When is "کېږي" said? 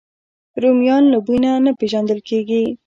2.27-2.61